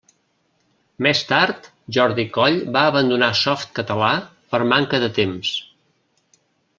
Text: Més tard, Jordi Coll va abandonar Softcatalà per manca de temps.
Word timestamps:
Més 1.07 1.19
tard, 1.31 1.67
Jordi 1.97 2.25
Coll 2.39 2.57
va 2.77 2.85
abandonar 2.93 3.29
Softcatalà 3.43 4.11
per 4.55 4.65
manca 4.73 5.03
de 5.05 5.11
temps. 5.23 5.53